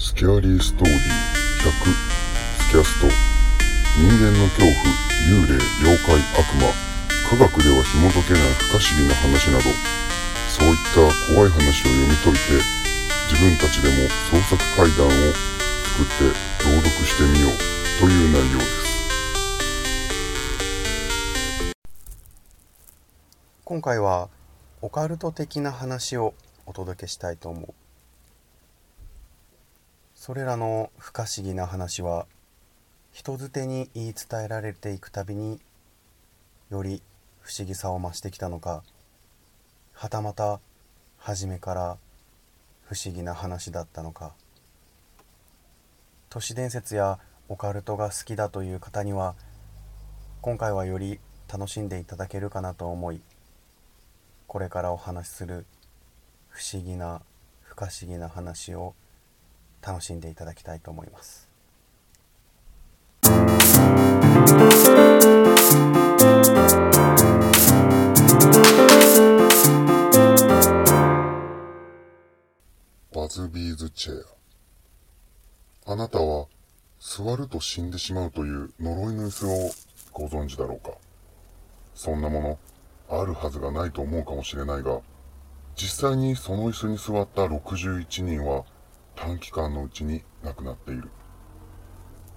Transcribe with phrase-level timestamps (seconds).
[0.00, 1.04] スキャリーストーリー100
[2.56, 3.06] スキャスト。
[4.00, 4.72] 人間の恐怖
[5.28, 6.72] 幽霊妖怪悪魔。
[7.28, 9.68] 科学では紐解けない不可思議な話など。
[10.48, 11.04] そういった
[11.36, 12.40] 怖い話を読み解いて
[13.28, 15.10] 自分たちでも創作怪談を
[15.84, 16.32] 作って
[16.64, 17.52] 朗読してみよう
[18.00, 18.80] という内容です。
[23.66, 24.30] 今回は
[24.80, 26.32] オカルト的な話を
[26.64, 27.74] お届けしたいと思う。
[30.20, 32.26] それらの不可思議な話は
[33.10, 35.58] 人づてに言い伝えられていくたびに
[36.68, 37.00] より
[37.40, 38.82] 不思議さを増してきたのか
[39.94, 40.60] はたまた
[41.16, 41.96] 初めから
[42.82, 44.34] 不思議な話だったのか。
[46.28, 47.18] 都市伝説や
[47.48, 49.34] オカルトが好きだという方には
[50.42, 51.18] 今回はより
[51.50, 53.22] 楽しんでいただけるかなと思い
[54.46, 55.64] これからお話しする
[56.50, 57.22] 不思議な
[57.62, 58.94] 不可思議な話を
[59.86, 61.48] 楽しんでいただきたいと思います。
[73.12, 74.12] バズビーズチェ
[75.86, 76.46] アあなたは
[76.98, 79.70] 座ると死んでしまうという呪いの椅子を
[80.12, 80.92] ご存知だろうか？
[81.94, 82.58] そんなもの
[83.08, 85.00] あるはずがないと思うかもしれないが
[85.76, 88.64] 実際にその椅子に座った61人は
[89.20, 91.10] 短期間のうちに亡くなっている。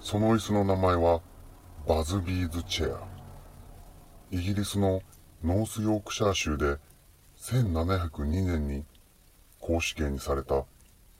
[0.00, 1.20] その椅子の名前は
[1.86, 2.98] バズビーズチェア。
[4.32, 5.00] イギリスの
[5.44, 6.78] ノースヨークシャー州で
[7.38, 8.84] 1702年に
[9.60, 10.64] 公死刑にされた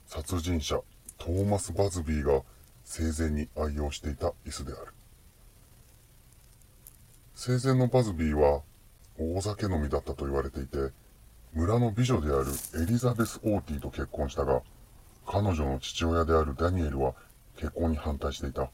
[0.07, 0.81] 殺人者
[1.19, 2.43] トーマス・バズビーが
[2.83, 4.93] 生前に愛用していた椅子である。
[7.37, 8.63] 生前のバズビーは
[9.21, 10.91] 大酒飲みだったと言われていて、
[11.53, 12.47] 村の美女である
[12.83, 14.61] エリザベス・オーティーと結婚したが、
[15.27, 17.15] 彼女の父親であるダニエルは
[17.57, 18.71] 結婚に反対していた。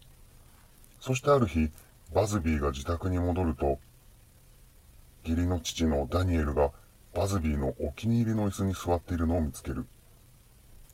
[1.01, 1.71] そしてある日、
[2.13, 3.79] バズビーが自宅に戻ると、
[5.25, 6.73] 義理の父のダニエルが
[7.15, 9.87] バズビーのお気に入りの椅子に座っているのを見つける。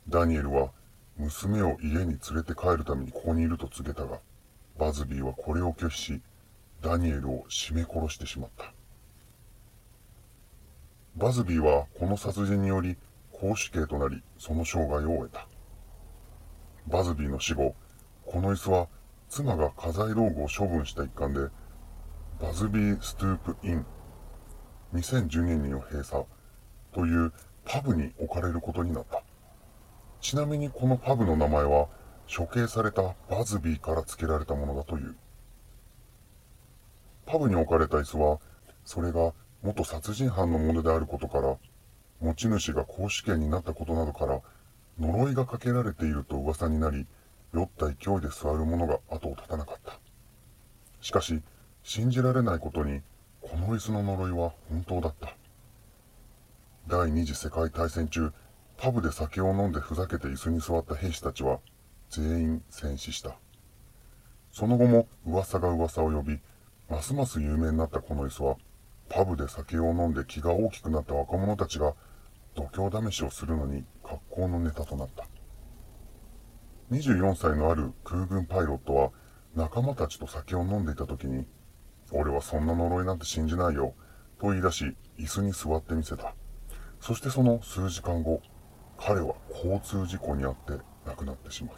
[0.09, 0.69] ダニエルは
[1.17, 4.19] 娘を家に連れて帰るためにここにいると告げたが、
[4.77, 6.21] バズビーはこれを拒否し、
[6.81, 8.71] ダニエルを絞め殺してしまった。
[11.15, 12.95] バズビーはこの殺人により
[13.39, 15.47] 公死刑となり、その生涯を終えた。
[16.87, 17.75] バズビーの死後、
[18.25, 18.87] この椅子は
[19.29, 21.49] 妻が家財道具を処分した一環で、
[22.41, 23.85] バズビー・ストゥープ・イン、
[24.93, 26.23] 2012年に閉鎖
[26.93, 27.33] という
[27.65, 29.21] パブに置かれることになった。
[30.21, 31.87] ちなみにこのパブの名前は
[32.35, 35.15] 処刑されたバズビーから付けられたものだという。
[37.25, 38.39] パブに置かれた椅子は、
[38.85, 41.57] それが元殺人犯のものであることから、
[42.19, 44.41] 持ち主が公主権になったことなどから、
[44.99, 47.05] 呪いがかけられていると噂になり、
[47.53, 49.99] 酔った勢いで座る者が後を絶たなかった。
[51.01, 51.41] しかし、
[51.83, 53.01] 信じられないことに、
[53.41, 55.35] この椅子の呪いは本当だった。
[56.87, 58.33] 第二次世界大戦中、
[58.77, 61.59] パブで酒を飲んでふざけて椅子に座った兵士たちは、
[62.09, 63.37] 全員戦死した。
[64.51, 66.39] その後も噂が噂を呼び、
[66.89, 68.57] ますます有名になったこの椅子は、
[69.09, 71.93] パブで酒を飲んで気が大きくなった若者たちが
[72.57, 75.25] 度胸試しをするのに格好のネタとなった。
[76.91, 79.11] 24歳のある空軍パイロットは
[79.55, 81.45] 仲間たちと酒を飲んでいた時に、
[82.11, 83.93] 俺はそんな呪いなんて信じないよ、
[84.39, 86.33] と言い出し、椅子に座ってみせた。
[86.99, 88.41] そしてその数時間後、
[88.97, 91.75] 彼は交通事故に遭って亡くなってしまう。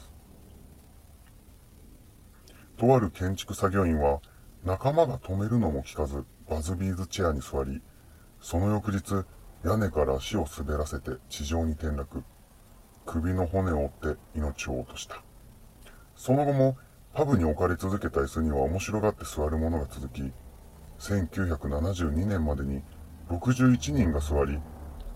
[2.78, 4.22] とある建築作業員は、
[4.64, 7.82] 仲間が止めるのも聞かず、バズビーズチェアに座り、
[8.40, 9.26] その翌日、
[9.64, 12.24] 屋根から足を滑らせて地上に転落。
[13.06, 15.22] 首の骨を折って命を落とした。
[16.16, 16.78] その後も
[17.14, 20.32] パブに置かれ続けた椅子には面白がって座る者が続き、
[21.00, 22.84] 1972年までに
[23.30, 24.60] 61人が座り、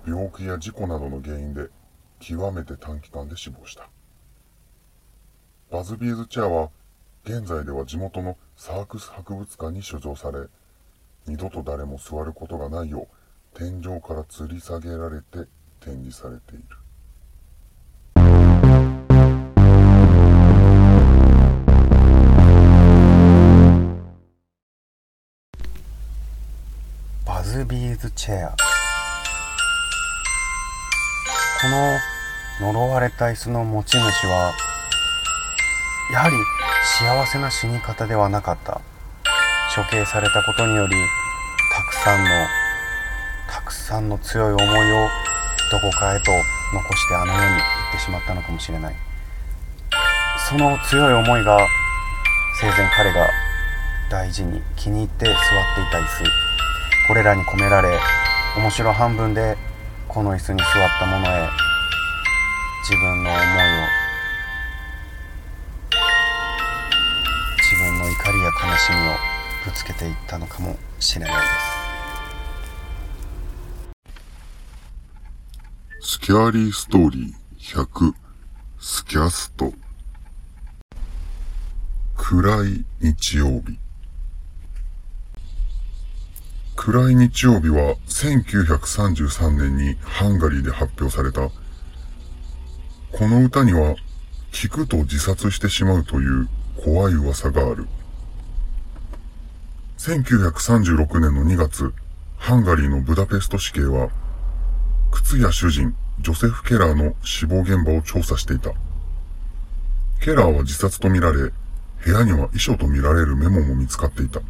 [0.06, 1.70] 病気や事故などの原因で
[2.20, 3.89] 極めて短期間で死亡した。
[5.72, 6.69] バズビーズチェアは
[7.24, 10.48] 現在では地元のサークス博物館に所蔵され、
[11.28, 13.23] 二度と誰も座ることがないよう
[13.55, 15.47] 天井から吊り下げられて
[15.79, 16.63] 展示されている。
[27.25, 28.55] バズビーズチェアこ
[32.61, 34.51] の呪われた椅子の持ち主は
[36.11, 36.35] やはり
[36.83, 38.81] 幸せな死に方ではなかった
[39.75, 40.95] 処刑されたことにより
[41.71, 42.62] たくさんの
[43.53, 45.07] たくさんの強い思いを
[45.71, 46.31] どこかへと
[46.73, 47.61] 残してあの世に行
[47.91, 48.95] ってしまったのかもしれない。
[50.50, 51.59] その強い思いが
[52.59, 53.29] 生前彼が
[54.09, 55.45] 大事に気に入って座ってい
[55.91, 56.23] た椅子。
[57.07, 58.00] これらに込められ
[58.57, 59.55] 面白半分で
[60.07, 60.69] この椅子に座っ
[61.00, 61.47] た者へ
[62.89, 63.39] 自分の思いを
[67.59, 69.13] 自分の怒りや悲しみを
[69.65, 71.73] ぶつけていったのかもしれないです。
[76.24, 78.14] キャーリーストーリー100
[78.80, 79.74] スキャスト
[82.16, 83.78] 暗い日曜日
[86.78, 91.50] 暗い日曜日は1933年にハンガリーで発表された。
[93.12, 93.98] この歌には
[94.54, 96.48] 聞くと自殺してしまうという
[96.86, 97.86] 怖い噂がある。
[99.98, 101.94] 1936年の2月、
[102.38, 104.08] ハンガリーのブダペスト市警は、
[105.12, 108.71] 靴屋主人、ジョセフ・ケラーの死亡現場を調査していた。
[110.21, 111.51] ケラーは自殺とみられ、
[112.06, 114.42] 部屋には遺書とみられるメモも見つかっていた。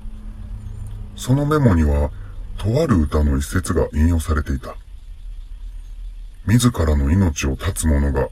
[1.16, 2.12] そのメモには、
[2.58, 4.76] とある歌の一節が引用されていた。
[6.46, 8.28] 自らの命を絶つ者が、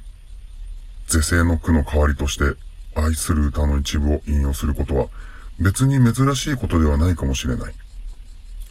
[1.08, 2.58] 是正の句の代わりとして
[2.96, 5.08] 愛する歌の一部を引用することは
[5.60, 7.74] 別に珍しいことではないかもしれない。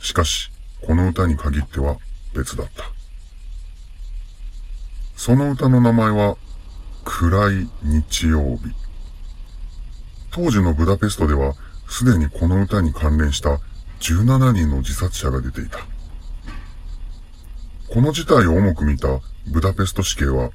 [0.01, 0.51] しかし、
[0.83, 1.99] この歌に限っては
[2.35, 3.00] 別だった。
[5.23, 6.39] その歌の名前は、
[7.05, 8.75] 暗い日曜日。
[10.31, 11.53] 当時のブダペストでは、
[11.91, 13.61] すでにこの歌に関連した
[14.01, 15.81] 17人の自殺者が出ていた。
[17.91, 19.21] この事態を重く見た
[19.53, 20.53] ブダペスト死刑は、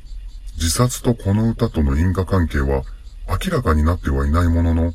[0.56, 2.82] 自殺とこの歌との因果関係は
[3.30, 4.94] 明らかになってはいないものの、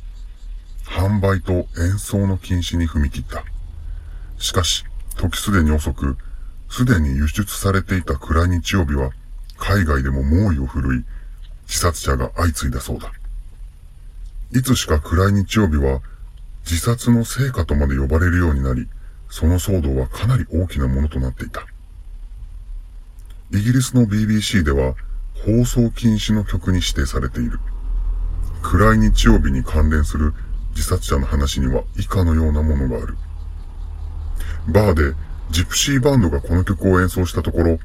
[0.85, 3.45] 販売と演奏の禁止に踏み切った。
[4.37, 4.85] しかし、
[5.15, 6.19] 時すでに遅く、
[6.69, 9.13] すでに輸出されていた暗い日曜日は、
[9.61, 11.05] 海外でも猛威を振るい、
[11.69, 13.12] 自殺者が相次いだそうだ。
[14.53, 16.01] いつしか暗い日曜日は、
[16.65, 18.89] 自殺の成果とまで呼ばれるようになり、
[19.29, 21.65] その騒動はかなり大きなものとなっていた。
[23.53, 24.95] イギリスの BBC では、
[25.45, 27.61] 放送禁止の曲に指定されている。
[28.62, 30.35] 暗い日曜日に関連する
[30.75, 33.17] 自殺者の話には以下のようなものがある。
[34.69, 35.15] バーで
[35.51, 37.79] ジプシーバンドがこの曲を演奏したところ、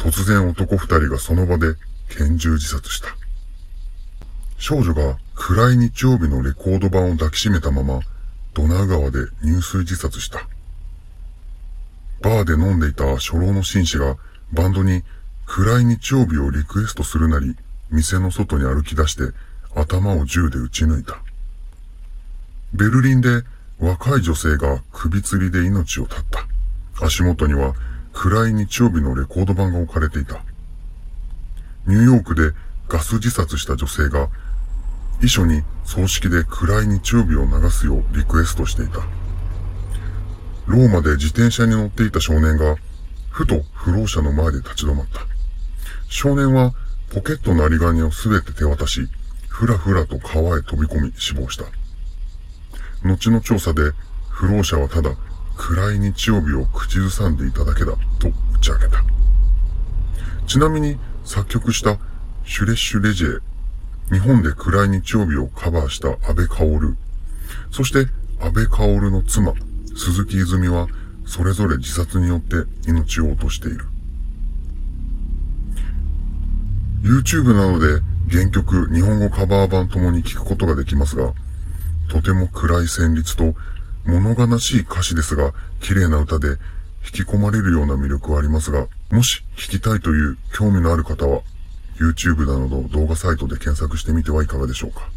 [0.00, 1.74] 突然男二人がその場で
[2.08, 3.08] 拳銃自殺した。
[4.56, 8.00] 少女が暗い日曜日のレコード版を抱きしめたまま、
[8.54, 10.48] ドナー川で入水自殺した。
[12.22, 14.16] バーで飲んでいた初老の紳士が
[14.52, 15.02] バンドに
[15.46, 17.54] 暗い日曜日をリクエストするなり、
[17.90, 19.34] 店の外に歩き出して
[19.74, 21.18] 頭を銃で撃ち抜いた。
[22.72, 23.42] ベルリンで
[23.78, 26.46] 若い女性が首吊りで命を絶った。
[27.04, 27.74] 足元には
[28.12, 30.42] 暗い日曜日のレコード版が置かれていた。
[31.86, 32.52] ニューヨークで
[32.88, 34.28] ガス自殺した女性が
[35.22, 39.00] 遺書に葬式で暗い日曜日を流すようリクエストしていた。
[40.66, 42.76] ローマで自転車に乗っていた少年が、
[43.30, 45.20] ふと不老者の前で立ち止まった。
[46.08, 46.72] 少年は
[47.12, 49.08] ポケットの有り金をすべて手渡し、
[49.48, 51.64] ふらふらと川へ飛び込み死亡した。
[53.02, 53.92] 後の調査で、
[54.28, 55.10] 不老者はただ
[55.60, 59.04] 暗い日曜日を口ずさんでいただけだと打ち明けた。
[60.46, 61.98] ちなみに作曲した
[62.44, 63.40] シュレッシュレジェ
[64.10, 66.96] 日本で暗い日曜日をカバーした安倍薫。
[67.70, 69.52] そして安倍薫の妻、
[69.94, 70.88] 鈴木泉は、
[71.26, 72.56] それぞれ自殺によって
[72.88, 73.86] 命を落としている。
[77.02, 78.00] YouTube などで
[78.30, 81.34] 原曲、日本語カバー版ともに聞くことができますが、
[82.08, 83.54] とても暗い旋律と
[84.10, 86.48] 物悲しい歌詞ですが、綺麗な歌で
[87.04, 91.42] 引き込まれるような魅力はありますが、もし弾きたいという興味のある方は、
[91.98, 95.08] YouTube などの動画サイトで検索してみてはいかがでしょうか？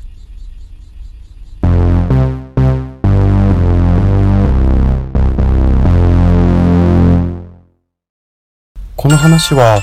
[8.95, 9.81] この話は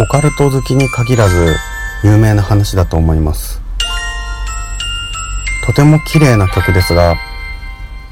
[0.00, 1.56] オカルト好きに限らず
[2.04, 3.60] 有名な話だと思います。
[5.66, 7.16] とても綺麗な曲ですが、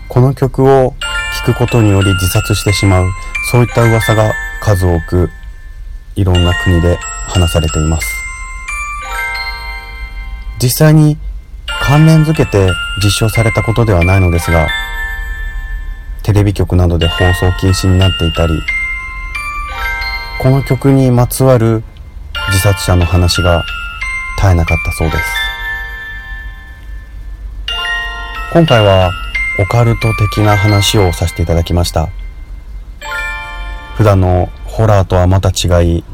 [0.09, 0.95] この曲を
[1.45, 3.07] 聴くことにより自殺してしまう、
[3.51, 5.31] そういった噂が数多く
[6.17, 6.97] いろんな国で
[7.27, 8.07] 話されています。
[10.61, 11.19] 実際に
[11.67, 12.71] 関連づけて
[13.03, 14.67] 実証されたことではないのですが
[16.23, 18.61] テレビ局などで放送禁止になっていたり
[20.43, 21.85] この曲にまつわる
[22.49, 23.65] 自殺者の話が
[24.37, 25.25] 絶えなかったそうです。
[28.53, 29.13] 今回は
[29.61, 32.11] オカルト的な話をさせていただきました。
[33.97, 36.05] 普段のホラーとはまた違い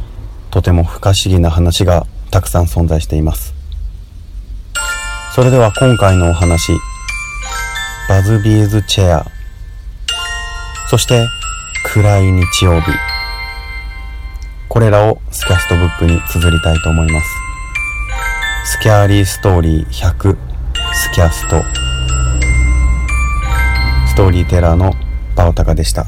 [0.50, 3.54] とても不可思議な話がたくさん存在しています。
[5.34, 6.72] それでは今回のお話
[8.08, 9.26] バズビーズチェア。
[10.88, 11.26] そして
[11.84, 12.92] 暗い日曜日。
[14.68, 17.28] これらをスキャストブックに綴りたいと思います。
[18.64, 20.36] スキャーリーストーリー100
[20.94, 21.83] スキャスト
[24.14, 24.92] ストーリーテラーの
[25.34, 26.06] バオタカでした。